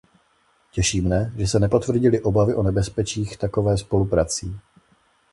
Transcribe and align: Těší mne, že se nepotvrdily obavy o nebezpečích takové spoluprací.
Těší 0.71 1.01
mne, 1.01 1.33
že 1.37 1.47
se 1.47 1.59
nepotvrdily 1.59 2.21
obavy 2.21 2.55
o 2.55 2.63
nebezpečích 2.63 3.37
takové 3.37 3.77
spoluprací. 3.77 4.59